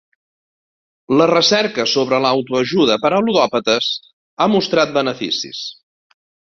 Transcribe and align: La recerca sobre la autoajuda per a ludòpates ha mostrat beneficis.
La 1.21 1.27
recerca 1.31 1.85
sobre 1.93 2.21
la 2.25 2.33
autoajuda 2.39 2.99
per 3.05 3.13
a 3.19 3.23
ludòpates 3.29 3.93
ha 4.47 4.53
mostrat 4.57 4.99
beneficis. 5.01 5.67